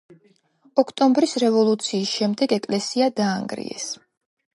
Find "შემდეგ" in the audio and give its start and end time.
2.13-2.55